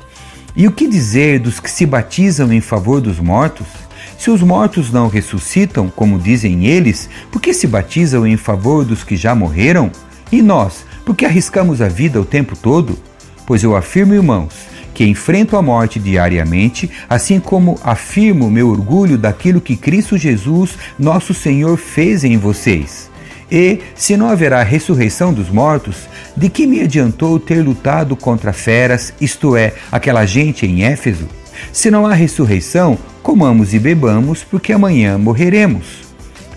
E 0.54 0.66
o 0.66 0.72
que 0.72 0.88
dizer 0.88 1.40
dos 1.40 1.60
que 1.60 1.70
se 1.70 1.84
batizam 1.84 2.52
em 2.52 2.60
favor 2.60 3.00
dos 3.00 3.18
mortos? 3.18 3.66
Se 4.18 4.30
os 4.30 4.42
mortos 4.42 4.90
não 4.90 5.08
ressuscitam, 5.08 5.88
como 5.88 6.18
dizem 6.18 6.66
eles, 6.66 7.08
por 7.30 7.40
que 7.40 7.52
se 7.52 7.66
batizam 7.66 8.26
em 8.26 8.36
favor 8.36 8.84
dos 8.84 9.04
que 9.04 9.16
já 9.16 9.34
morreram? 9.34 9.90
E 10.32 10.42
nós, 10.42 10.84
por 11.04 11.14
que 11.14 11.24
arriscamos 11.24 11.80
a 11.80 11.88
vida 11.88 12.20
o 12.20 12.24
tempo 12.24 12.56
todo? 12.56 12.98
Pois 13.48 13.64
eu 13.64 13.74
afirmo, 13.74 14.12
irmãos, 14.12 14.52
que 14.92 15.06
enfrento 15.06 15.56
a 15.56 15.62
morte 15.62 15.98
diariamente, 15.98 16.90
assim 17.08 17.40
como 17.40 17.80
afirmo 17.82 18.50
meu 18.50 18.68
orgulho 18.68 19.16
daquilo 19.16 19.58
que 19.58 19.74
Cristo 19.74 20.18
Jesus, 20.18 20.76
nosso 20.98 21.32
Senhor, 21.32 21.78
fez 21.78 22.24
em 22.24 22.36
vocês. 22.36 23.10
E, 23.50 23.78
se 23.94 24.18
não 24.18 24.28
haverá 24.28 24.62
ressurreição 24.62 25.32
dos 25.32 25.48
mortos, 25.48 25.96
de 26.36 26.50
que 26.50 26.66
me 26.66 26.82
adiantou 26.82 27.40
ter 27.40 27.62
lutado 27.62 28.14
contra 28.14 28.52
feras, 28.52 29.14
isto 29.18 29.56
é, 29.56 29.72
aquela 29.90 30.26
gente 30.26 30.66
em 30.66 30.84
Éfeso? 30.84 31.26
Se 31.72 31.90
não 31.90 32.06
há 32.06 32.12
ressurreição, 32.12 32.98
comamos 33.22 33.72
e 33.72 33.78
bebamos, 33.78 34.44
porque 34.44 34.74
amanhã 34.74 35.16
morreremos. 35.16 36.07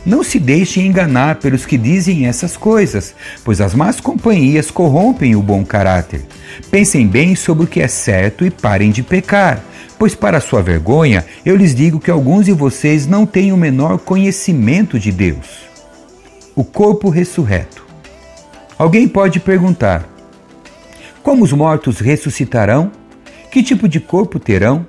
Não 0.03 0.24
se 0.24 0.39
deixem 0.39 0.88
enganar 0.88 1.36
pelos 1.36 1.65
que 1.65 1.77
dizem 1.77 2.25
essas 2.25 2.58
coisas, 2.58 3.13
pois 3.43 3.62
as 3.62 3.75
más 3.75 4.00
companhias 4.00 4.72
corrompem 4.72 5.36
o 5.36 5.41
bom 5.43 5.63
caráter. 5.63 6.25
Pensem 6.72 7.08
bem 7.08 7.36
sobre 7.36 7.65
o 7.65 7.67
que 7.67 7.81
é 7.81 7.88
certo 7.88 8.43
e 8.43 8.50
parem 8.50 8.89
de 8.89 9.03
pecar, 9.03 9.63
pois, 10.00 10.15
para 10.15 10.41
sua 10.41 10.63
vergonha, 10.63 11.24
eu 11.46 11.55
lhes 11.55 11.75
digo 11.75 12.00
que 12.00 12.10
alguns 12.10 12.46
de 12.46 12.51
vocês 12.51 13.05
não 13.05 13.27
têm 13.27 13.51
o 13.51 13.58
menor 13.58 14.00
conhecimento 14.00 14.98
de 14.98 15.12
Deus. 15.12 15.70
O 16.55 16.63
corpo 16.63 17.08
ressurreto. 17.10 17.86
Alguém 18.79 19.08
pode 19.08 19.39
perguntar: 19.39 20.10
como 21.22 21.43
os 21.43 21.53
mortos 21.53 22.00
ressuscitarão? 22.00 22.91
Que 23.51 23.62
tipo 23.62 23.88
de 23.88 24.00
corpo 24.00 24.39
terão? 24.39 24.84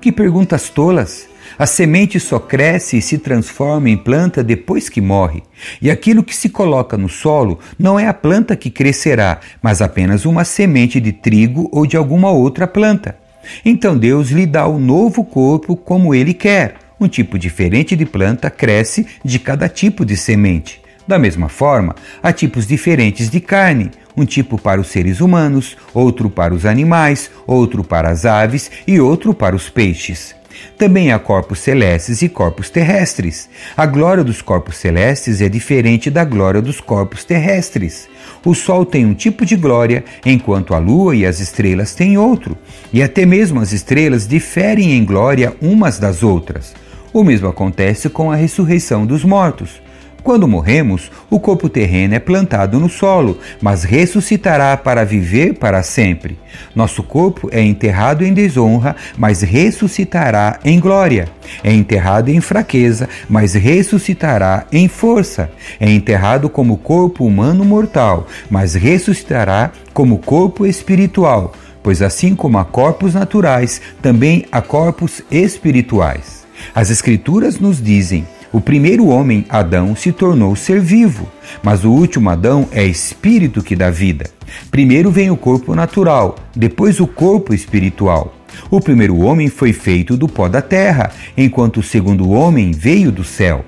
Que 0.00 0.10
perguntas 0.10 0.70
tolas! 0.70 1.28
A 1.58 1.64
semente 1.64 2.20
só 2.20 2.38
cresce 2.38 2.98
e 2.98 3.02
se 3.02 3.16
transforma 3.16 3.88
em 3.88 3.96
planta 3.96 4.44
depois 4.44 4.88
que 4.90 5.00
morre. 5.00 5.42
E 5.80 5.90
aquilo 5.90 6.22
que 6.22 6.36
se 6.36 6.50
coloca 6.50 6.98
no 6.98 7.08
solo 7.08 7.58
não 7.78 7.98
é 7.98 8.06
a 8.06 8.14
planta 8.14 8.54
que 8.54 8.70
crescerá, 8.70 9.40
mas 9.62 9.80
apenas 9.80 10.26
uma 10.26 10.44
semente 10.44 11.00
de 11.00 11.12
trigo 11.12 11.68
ou 11.72 11.86
de 11.86 11.96
alguma 11.96 12.30
outra 12.30 12.66
planta. 12.66 13.16
Então 13.64 13.96
Deus 13.96 14.30
lhe 14.30 14.44
dá 14.44 14.66
o 14.66 14.78
novo 14.78 15.24
corpo 15.24 15.76
como 15.76 16.14
ele 16.14 16.34
quer. 16.34 16.74
Um 17.00 17.08
tipo 17.08 17.38
diferente 17.38 17.96
de 17.96 18.04
planta 18.04 18.50
cresce 18.50 19.06
de 19.24 19.38
cada 19.38 19.68
tipo 19.68 20.04
de 20.04 20.16
semente. 20.16 20.80
Da 21.06 21.18
mesma 21.18 21.48
forma, 21.48 21.94
há 22.22 22.32
tipos 22.32 22.66
diferentes 22.66 23.30
de 23.30 23.40
carne, 23.40 23.92
um 24.16 24.24
tipo 24.24 24.58
para 24.58 24.80
os 24.80 24.88
seres 24.88 25.20
humanos, 25.20 25.76
outro 25.94 26.28
para 26.28 26.52
os 26.52 26.66
animais, 26.66 27.30
outro 27.46 27.84
para 27.84 28.10
as 28.10 28.26
aves 28.26 28.70
e 28.86 28.98
outro 28.98 29.32
para 29.32 29.54
os 29.54 29.68
peixes. 29.68 30.34
Também 30.78 31.12
há 31.12 31.18
corpos 31.18 31.60
celestes 31.60 32.22
e 32.22 32.28
corpos 32.28 32.70
terrestres. 32.70 33.48
A 33.76 33.86
glória 33.86 34.22
dos 34.22 34.42
corpos 34.42 34.76
celestes 34.76 35.40
é 35.40 35.48
diferente 35.48 36.10
da 36.10 36.24
glória 36.24 36.60
dos 36.60 36.80
corpos 36.80 37.24
terrestres. 37.24 38.08
O 38.44 38.54
Sol 38.54 38.84
tem 38.84 39.04
um 39.04 39.14
tipo 39.14 39.44
de 39.44 39.56
glória, 39.56 40.04
enquanto 40.24 40.74
a 40.74 40.78
Lua 40.78 41.16
e 41.16 41.26
as 41.26 41.40
estrelas 41.40 41.94
têm 41.94 42.16
outro. 42.18 42.56
E 42.92 43.02
até 43.02 43.26
mesmo 43.26 43.60
as 43.60 43.72
estrelas 43.72 44.28
diferem 44.28 44.92
em 44.92 45.04
glória 45.04 45.54
umas 45.60 45.98
das 45.98 46.22
outras. 46.22 46.74
O 47.12 47.24
mesmo 47.24 47.48
acontece 47.48 48.08
com 48.08 48.30
a 48.30 48.36
ressurreição 48.36 49.06
dos 49.06 49.24
mortos. 49.24 49.85
Quando 50.26 50.48
morremos, 50.48 51.08
o 51.30 51.38
corpo 51.38 51.68
terreno 51.68 52.16
é 52.16 52.18
plantado 52.18 52.80
no 52.80 52.88
solo, 52.88 53.38
mas 53.62 53.84
ressuscitará 53.84 54.76
para 54.76 55.04
viver 55.04 55.54
para 55.54 55.84
sempre. 55.84 56.36
Nosso 56.74 57.04
corpo 57.04 57.48
é 57.52 57.62
enterrado 57.62 58.24
em 58.24 58.34
desonra, 58.34 58.96
mas 59.16 59.42
ressuscitará 59.42 60.58
em 60.64 60.80
glória. 60.80 61.28
É 61.62 61.72
enterrado 61.72 62.28
em 62.28 62.40
fraqueza, 62.40 63.08
mas 63.28 63.54
ressuscitará 63.54 64.66
em 64.72 64.88
força. 64.88 65.48
É 65.78 65.88
enterrado 65.88 66.50
como 66.50 66.76
corpo 66.76 67.24
humano 67.24 67.64
mortal, 67.64 68.26
mas 68.50 68.74
ressuscitará 68.74 69.70
como 69.94 70.18
corpo 70.18 70.66
espiritual. 70.66 71.52
Pois 71.84 72.02
assim 72.02 72.34
como 72.34 72.58
há 72.58 72.64
corpos 72.64 73.14
naturais, 73.14 73.80
também 74.02 74.44
há 74.50 74.60
corpos 74.60 75.22
espirituais. 75.30 76.44
As 76.74 76.90
Escrituras 76.90 77.60
nos 77.60 77.80
dizem: 77.80 78.26
o 78.56 78.60
primeiro 78.62 79.08
homem, 79.08 79.44
Adão, 79.50 79.94
se 79.94 80.10
tornou 80.10 80.56
ser 80.56 80.80
vivo, 80.80 81.28
mas 81.62 81.84
o 81.84 81.90
último 81.90 82.30
Adão 82.30 82.66
é 82.72 82.82
espírito 82.86 83.62
que 83.62 83.76
dá 83.76 83.90
vida. 83.90 84.30
Primeiro 84.70 85.10
vem 85.10 85.30
o 85.30 85.36
corpo 85.36 85.74
natural, 85.74 86.36
depois 86.56 86.98
o 86.98 87.06
corpo 87.06 87.52
espiritual. 87.52 88.34
O 88.70 88.80
primeiro 88.80 89.18
homem 89.18 89.48
foi 89.48 89.74
feito 89.74 90.16
do 90.16 90.26
pó 90.26 90.48
da 90.48 90.62
terra, 90.62 91.10
enquanto 91.36 91.80
o 91.80 91.82
segundo 91.82 92.30
homem 92.30 92.72
veio 92.72 93.12
do 93.12 93.22
céu. 93.22 93.62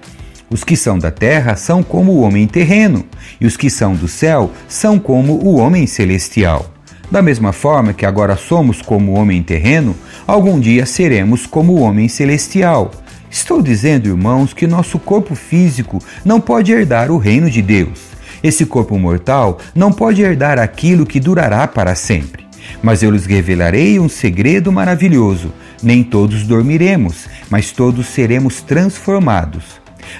Os 0.48 0.64
que 0.64 0.74
são 0.74 0.98
da 0.98 1.10
terra 1.10 1.54
são 1.54 1.82
como 1.82 2.12
o 2.12 2.20
homem 2.22 2.46
terreno, 2.46 3.04
e 3.38 3.46
os 3.46 3.58
que 3.58 3.68
são 3.68 3.94
do 3.94 4.08
céu 4.08 4.50
são 4.66 4.98
como 4.98 5.34
o 5.34 5.58
homem 5.58 5.86
celestial. 5.86 6.64
Da 7.10 7.20
mesma 7.20 7.52
forma 7.52 7.92
que 7.92 8.06
agora 8.06 8.38
somos 8.38 8.80
como 8.80 9.12
o 9.12 9.16
homem 9.16 9.42
terreno, 9.42 9.94
algum 10.26 10.58
dia 10.58 10.86
seremos 10.86 11.44
como 11.44 11.74
o 11.74 11.80
homem 11.80 12.08
celestial. 12.08 12.90
Estou 13.30 13.62
dizendo, 13.62 14.08
irmãos, 14.08 14.54
que 14.54 14.66
nosso 14.66 14.98
corpo 14.98 15.34
físico 15.34 16.02
não 16.24 16.40
pode 16.40 16.72
herdar 16.72 17.10
o 17.10 17.18
reino 17.18 17.50
de 17.50 17.60
Deus. 17.60 18.00
Esse 18.42 18.64
corpo 18.64 18.98
mortal 18.98 19.58
não 19.74 19.92
pode 19.92 20.22
herdar 20.22 20.58
aquilo 20.58 21.04
que 21.04 21.20
durará 21.20 21.66
para 21.66 21.94
sempre. 21.94 22.46
Mas 22.82 23.02
eu 23.02 23.10
lhes 23.10 23.26
revelarei 23.26 23.98
um 23.98 24.08
segredo 24.08 24.72
maravilhoso: 24.72 25.52
nem 25.82 26.02
todos 26.02 26.44
dormiremos, 26.44 27.26
mas 27.50 27.70
todos 27.70 28.06
seremos 28.06 28.62
transformados. 28.62 29.64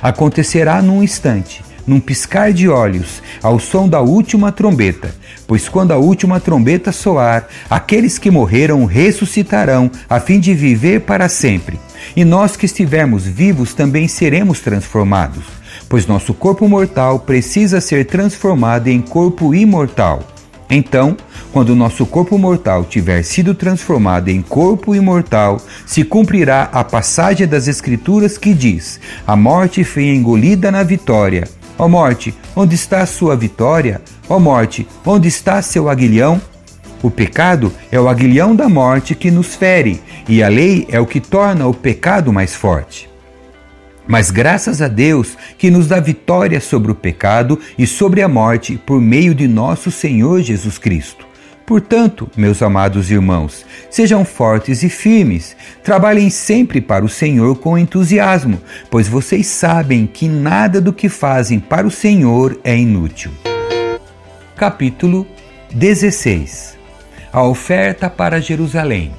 Acontecerá 0.02 0.82
num 0.82 1.02
instante, 1.02 1.62
num 1.86 2.00
piscar 2.00 2.52
de 2.52 2.68
olhos, 2.68 3.22
ao 3.42 3.58
som 3.58 3.88
da 3.88 4.00
última 4.00 4.52
trombeta. 4.52 5.14
Pois 5.46 5.68
quando 5.68 5.92
a 5.92 5.96
última 5.96 6.40
trombeta 6.40 6.92
soar, 6.92 7.48
aqueles 7.70 8.18
que 8.18 8.30
morreram 8.30 8.84
ressuscitarão, 8.84 9.90
a 10.08 10.20
fim 10.20 10.38
de 10.38 10.52
viver 10.52 11.00
para 11.00 11.28
sempre. 11.28 11.78
E 12.16 12.24
nós 12.24 12.56
que 12.56 12.66
estivermos 12.66 13.24
vivos 13.24 13.74
também 13.74 14.08
seremos 14.08 14.60
transformados, 14.60 15.44
pois 15.88 16.06
nosso 16.06 16.34
corpo 16.34 16.68
mortal 16.68 17.20
precisa 17.20 17.80
ser 17.80 18.06
transformado 18.06 18.88
em 18.88 19.00
corpo 19.00 19.54
imortal. 19.54 20.22
Então, 20.70 21.16
quando 21.52 21.74
nosso 21.74 22.04
corpo 22.04 22.36
mortal 22.36 22.84
tiver 22.84 23.22
sido 23.22 23.54
transformado 23.54 24.28
em 24.28 24.42
corpo 24.42 24.94
imortal, 24.94 25.58
se 25.86 26.04
cumprirá 26.04 26.68
a 26.72 26.84
passagem 26.84 27.46
das 27.46 27.68
Escrituras 27.68 28.36
que 28.36 28.52
diz: 28.52 29.00
A 29.26 29.34
morte 29.34 29.82
foi 29.82 30.08
engolida 30.08 30.70
na 30.70 30.82
vitória. 30.82 31.48
Ó 31.78 31.88
morte, 31.88 32.34
onde 32.54 32.74
está 32.74 33.00
a 33.00 33.06
sua 33.06 33.36
vitória? 33.36 34.02
Ó 34.28 34.38
morte, 34.38 34.86
onde 35.06 35.28
está 35.28 35.62
seu 35.62 35.88
aguilhão? 35.88 36.40
O 37.00 37.10
pecado 37.10 37.72
é 37.92 38.00
o 38.00 38.08
aguilhão 38.08 38.56
da 38.56 38.68
morte 38.68 39.14
que 39.14 39.30
nos 39.30 39.54
fere, 39.54 40.00
e 40.28 40.42
a 40.42 40.48
lei 40.48 40.86
é 40.90 40.98
o 40.98 41.06
que 41.06 41.20
torna 41.20 41.66
o 41.66 41.74
pecado 41.74 42.32
mais 42.32 42.56
forte. 42.56 43.08
Mas 44.06 44.30
graças 44.30 44.82
a 44.82 44.88
Deus 44.88 45.36
que 45.56 45.70
nos 45.70 45.86
dá 45.86 46.00
vitória 46.00 46.60
sobre 46.60 46.90
o 46.90 46.94
pecado 46.94 47.60
e 47.78 47.86
sobre 47.86 48.22
a 48.22 48.28
morte 48.28 48.80
por 48.84 49.00
meio 49.00 49.34
de 49.34 49.46
nosso 49.46 49.90
Senhor 49.90 50.40
Jesus 50.40 50.78
Cristo. 50.78 51.28
Portanto, 51.64 52.28
meus 52.34 52.62
amados 52.62 53.10
irmãos, 53.10 53.64
sejam 53.90 54.24
fortes 54.24 54.82
e 54.82 54.88
firmes, 54.88 55.54
trabalhem 55.84 56.30
sempre 56.30 56.80
para 56.80 57.04
o 57.04 57.08
Senhor 57.08 57.58
com 57.58 57.76
entusiasmo, 57.76 58.58
pois 58.90 59.06
vocês 59.06 59.46
sabem 59.46 60.06
que 60.06 60.26
nada 60.26 60.80
do 60.80 60.94
que 60.94 61.10
fazem 61.10 61.60
para 61.60 61.86
o 61.86 61.90
Senhor 61.90 62.58
é 62.64 62.74
inútil. 62.74 63.30
Capítulo 64.56 65.26
16 65.70 66.77
A 67.38 67.44
oferta 67.44 68.10
para 68.10 68.40
Jerusalém 68.40 69.12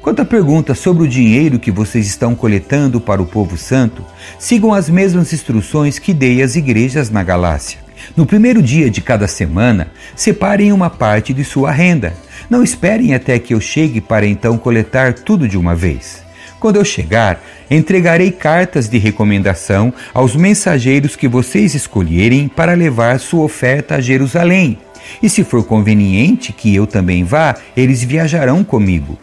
Quanto 0.00 0.22
à 0.22 0.24
pergunta 0.24 0.74
sobre 0.74 1.02
o 1.02 1.06
dinheiro 1.06 1.58
que 1.58 1.70
vocês 1.70 2.06
estão 2.06 2.34
coletando 2.34 2.98
para 3.02 3.20
o 3.20 3.26
povo 3.26 3.58
santo, 3.58 4.02
sigam 4.38 4.72
as 4.72 4.88
mesmas 4.88 5.30
instruções 5.30 5.98
que 5.98 6.14
dei 6.14 6.40
às 6.40 6.56
igrejas 6.56 7.10
na 7.10 7.22
Galácia. 7.22 7.80
No 8.16 8.24
primeiro 8.24 8.62
dia 8.62 8.88
de 8.88 9.02
cada 9.02 9.28
semana, 9.28 9.88
separem 10.14 10.72
uma 10.72 10.88
parte 10.88 11.34
de 11.34 11.44
sua 11.44 11.70
renda. 11.70 12.14
Não 12.48 12.64
esperem 12.64 13.14
até 13.14 13.38
que 13.38 13.52
eu 13.52 13.60
chegue 13.60 14.00
para 14.00 14.26
então 14.26 14.56
coletar 14.56 15.12
tudo 15.12 15.46
de 15.46 15.58
uma 15.58 15.74
vez. 15.74 16.24
Quando 16.58 16.76
eu 16.76 16.84
chegar, 16.86 17.42
entregarei 17.70 18.32
cartas 18.32 18.88
de 18.88 18.96
recomendação 18.96 19.92
aos 20.14 20.34
mensageiros 20.34 21.14
que 21.14 21.28
vocês 21.28 21.74
escolherem 21.74 22.48
para 22.48 22.72
levar 22.72 23.20
sua 23.20 23.44
oferta 23.44 23.96
a 23.96 24.00
Jerusalém. 24.00 24.78
E 25.22 25.28
se 25.28 25.44
for 25.44 25.64
conveniente 25.64 26.52
que 26.52 26.74
eu 26.74 26.86
também 26.86 27.24
vá, 27.24 27.56
eles 27.76 28.02
viajarão 28.02 28.62
comigo. 28.62 29.18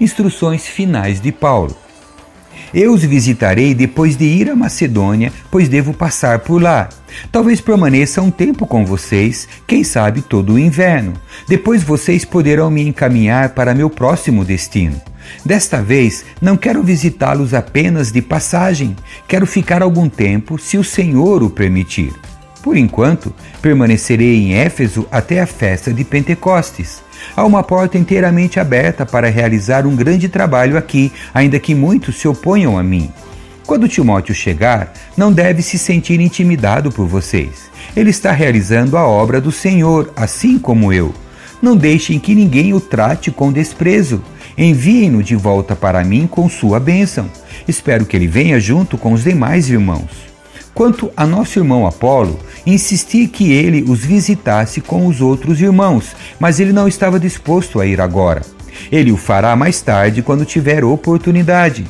Instruções 0.00 0.66
finais 0.66 1.20
de 1.20 1.32
Paulo. 1.32 1.76
Eu 2.72 2.92
os 2.92 3.02
visitarei 3.02 3.74
depois 3.74 4.16
de 4.16 4.24
ir 4.24 4.50
à 4.50 4.56
Macedônia, 4.56 5.32
pois 5.50 5.68
devo 5.68 5.94
passar 5.94 6.40
por 6.40 6.60
lá. 6.60 6.88
Talvez 7.32 7.60
permaneça 7.60 8.20
um 8.20 8.30
tempo 8.30 8.66
com 8.66 8.84
vocês, 8.84 9.48
quem 9.66 9.82
sabe 9.82 10.20
todo 10.20 10.54
o 10.54 10.58
inverno. 10.58 11.14
Depois 11.48 11.82
vocês 11.82 12.24
poderão 12.24 12.70
me 12.70 12.86
encaminhar 12.86 13.50
para 13.50 13.74
meu 13.74 13.88
próximo 13.88 14.44
destino. 14.44 15.00
Desta 15.44 15.82
vez, 15.82 16.24
não 16.40 16.56
quero 16.56 16.82
visitá-los 16.82 17.54
apenas 17.54 18.12
de 18.12 18.20
passagem, 18.20 18.94
quero 19.26 19.46
ficar 19.46 19.82
algum 19.82 20.08
tempo, 20.08 20.58
se 20.58 20.76
o 20.76 20.84
Senhor 20.84 21.42
o 21.42 21.50
permitir. 21.50 22.12
Por 22.62 22.76
enquanto, 22.76 23.32
permanecerei 23.62 24.36
em 24.36 24.54
Éfeso 24.54 25.06
até 25.10 25.40
a 25.40 25.46
festa 25.46 25.92
de 25.92 26.04
Pentecostes. 26.04 27.02
Há 27.36 27.44
uma 27.44 27.62
porta 27.62 27.98
inteiramente 27.98 28.58
aberta 28.58 29.06
para 29.06 29.30
realizar 29.30 29.86
um 29.86 29.94
grande 29.94 30.28
trabalho 30.28 30.76
aqui, 30.76 31.12
ainda 31.32 31.58
que 31.58 31.74
muitos 31.74 32.16
se 32.16 32.26
oponham 32.28 32.78
a 32.78 32.82
mim. 32.82 33.10
Quando 33.66 33.88
Timóteo 33.88 34.34
chegar, 34.34 34.92
não 35.16 35.32
deve 35.32 35.60
se 35.62 35.78
sentir 35.78 36.20
intimidado 36.20 36.90
por 36.90 37.06
vocês. 37.06 37.70
Ele 37.94 38.10
está 38.10 38.32
realizando 38.32 38.96
a 38.96 39.06
obra 39.06 39.40
do 39.40 39.52
Senhor, 39.52 40.10
assim 40.16 40.58
como 40.58 40.92
eu. 40.92 41.14
Não 41.60 41.76
deixem 41.76 42.18
que 42.18 42.34
ninguém 42.34 42.72
o 42.72 42.80
trate 42.80 43.30
com 43.30 43.52
desprezo. 43.52 44.22
Enviem-no 44.56 45.22
de 45.22 45.36
volta 45.36 45.76
para 45.76 46.02
mim 46.02 46.26
com 46.26 46.48
sua 46.48 46.80
bênção. 46.80 47.30
Espero 47.66 48.06
que 48.06 48.16
ele 48.16 48.26
venha 48.26 48.58
junto 48.58 48.96
com 48.96 49.12
os 49.12 49.24
demais 49.24 49.68
irmãos. 49.68 50.28
Quanto 50.78 51.10
a 51.16 51.26
nosso 51.26 51.58
irmão 51.58 51.88
Apolo, 51.88 52.38
insisti 52.64 53.26
que 53.26 53.50
ele 53.50 53.82
os 53.90 53.98
visitasse 53.98 54.80
com 54.80 55.08
os 55.08 55.20
outros 55.20 55.60
irmãos, 55.60 56.14
mas 56.38 56.60
ele 56.60 56.72
não 56.72 56.86
estava 56.86 57.18
disposto 57.18 57.80
a 57.80 57.84
ir 57.84 58.00
agora. 58.00 58.42
Ele 58.92 59.10
o 59.10 59.16
fará 59.16 59.56
mais 59.56 59.80
tarde 59.80 60.22
quando 60.22 60.44
tiver 60.44 60.84
oportunidade. 60.84 61.84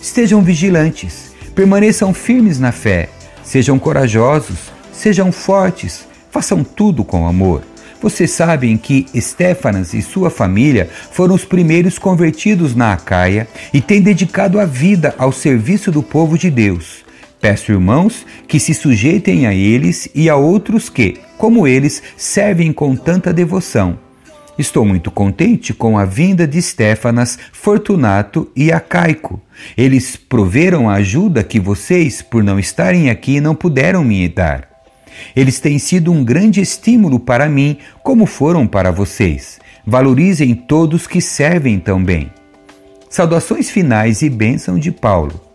Estejam 0.00 0.40
vigilantes, 0.40 1.32
permaneçam 1.52 2.14
firmes 2.14 2.60
na 2.60 2.70
fé, 2.70 3.08
sejam 3.42 3.76
corajosos, 3.76 4.70
sejam 4.92 5.32
fortes, 5.32 6.06
façam 6.30 6.62
tudo 6.62 7.02
com 7.02 7.26
amor. 7.26 7.64
Vocês 8.00 8.30
sabem 8.30 8.76
que 8.76 9.06
Estéfanas 9.12 9.94
e 9.94 10.00
sua 10.00 10.30
família 10.30 10.88
foram 11.10 11.34
os 11.34 11.44
primeiros 11.44 11.98
convertidos 11.98 12.76
na 12.76 12.92
Acaia 12.92 13.48
e 13.74 13.80
têm 13.80 14.00
dedicado 14.00 14.60
a 14.60 14.64
vida 14.64 15.12
ao 15.18 15.32
serviço 15.32 15.90
do 15.90 16.04
povo 16.04 16.38
de 16.38 16.48
Deus. 16.48 17.07
Peço, 17.40 17.70
irmãos, 17.70 18.26
que 18.48 18.58
se 18.58 18.74
sujeitem 18.74 19.46
a 19.46 19.54
eles 19.54 20.08
e 20.14 20.28
a 20.28 20.36
outros 20.36 20.88
que, 20.88 21.18
como 21.36 21.66
eles, 21.66 22.02
servem 22.16 22.72
com 22.72 22.96
tanta 22.96 23.32
devoção. 23.32 23.98
Estou 24.58 24.84
muito 24.84 25.08
contente 25.08 25.72
com 25.72 25.96
a 25.96 26.04
vinda 26.04 26.44
de 26.44 26.60
Stefanas, 26.60 27.38
Fortunato 27.52 28.50
e 28.56 28.72
Acaico. 28.72 29.40
Eles 29.76 30.16
proveram 30.16 30.90
a 30.90 30.94
ajuda 30.94 31.44
que 31.44 31.60
vocês, 31.60 32.20
por 32.20 32.42
não 32.42 32.58
estarem 32.58 33.08
aqui, 33.08 33.40
não 33.40 33.54
puderam 33.54 34.02
me 34.02 34.28
dar. 34.28 34.68
Eles 35.34 35.60
têm 35.60 35.78
sido 35.78 36.12
um 36.12 36.24
grande 36.24 36.60
estímulo 36.60 37.20
para 37.20 37.48
mim, 37.48 37.78
como 38.02 38.26
foram 38.26 38.66
para 38.66 38.90
vocês. 38.90 39.60
Valorizem 39.86 40.56
todos 40.56 41.06
que 41.06 41.20
servem 41.20 41.78
tão 41.78 42.02
bem. 42.02 42.32
Saudações 43.08 43.70
finais 43.70 44.22
e 44.22 44.28
bênção 44.28 44.76
de 44.76 44.90
Paulo. 44.90 45.47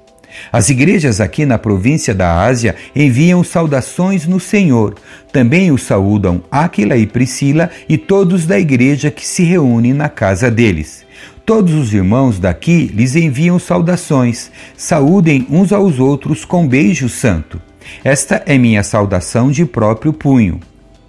As 0.51 0.69
igrejas 0.69 1.19
aqui 1.19 1.45
na 1.45 1.57
província 1.57 2.13
da 2.13 2.41
Ásia 2.41 2.75
enviam 2.95 3.43
saudações 3.43 4.25
no 4.25 4.39
Senhor. 4.39 4.95
Também 5.31 5.71
o 5.71 5.77
saúdam 5.77 6.41
Áquila 6.51 6.97
e 6.97 7.07
Priscila 7.07 7.69
e 7.87 7.97
todos 7.97 8.45
da 8.45 8.59
igreja 8.59 9.09
que 9.09 9.25
se 9.25 9.43
reúnem 9.43 9.93
na 9.93 10.09
casa 10.09 10.51
deles. 10.51 11.05
Todos 11.45 11.73
os 11.73 11.93
irmãos 11.93 12.39
daqui 12.39 12.91
lhes 12.93 13.15
enviam 13.15 13.59
saudações. 13.59 14.49
Saúdem 14.77 15.45
uns 15.49 15.73
aos 15.73 15.99
outros 15.99 16.45
com 16.45 16.67
beijo 16.67 17.09
santo. 17.09 17.61
Esta 18.03 18.41
é 18.45 18.57
minha 18.57 18.83
saudação 18.83 19.51
de 19.51 19.65
próprio 19.65 20.13
punho. 20.13 20.59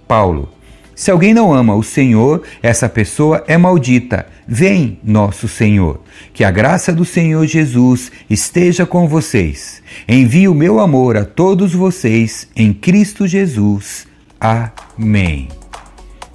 Paulo. 0.07 0.54
Se 0.95 1.11
alguém 1.11 1.33
não 1.33 1.53
ama 1.53 1.75
o 1.75 1.83
Senhor, 1.83 2.43
essa 2.63 2.87
pessoa 2.87 3.43
é 3.47 3.57
maldita. 3.57 4.25
Vem, 4.47 4.97
nosso 5.03 5.47
Senhor. 5.47 6.01
Que 6.33 6.43
a 6.43 6.49
graça 6.49 6.93
do 6.93 7.03
Senhor 7.03 7.45
Jesus 7.45 8.11
esteja 8.29 8.85
com 8.85 9.07
vocês. 9.07 9.83
Envio 10.07 10.53
o 10.53 10.55
meu 10.55 10.79
amor 10.79 11.17
a 11.17 11.25
todos 11.25 11.73
vocês 11.73 12.47
em 12.55 12.71
Cristo 12.71 13.27
Jesus. 13.27 14.07
Amém. 14.39 15.49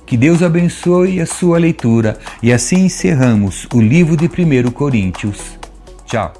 Que 0.04 0.16
Deus 0.16 0.42
abençoe 0.42 1.20
a 1.20 1.26
sua 1.26 1.56
leitura 1.56 2.18
e 2.42 2.52
assim 2.52 2.84
encerramos 2.84 3.66
o 3.72 3.80
livro 3.80 4.16
de 4.16 4.26
1 4.26 4.70
Coríntios. 4.72 5.38
Tchau. 6.04 6.32